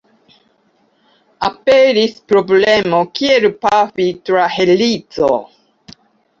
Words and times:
Aperis 1.49 2.15
problemo, 2.33 3.03
kiel 3.21 3.47
pafi 3.69 4.11
tra 4.31 4.51
helico. 4.59 5.33